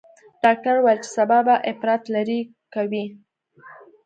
[0.43, 2.39] ډاکتر وويل چې سبا به اپرات لرې
[2.73, 3.05] کوي.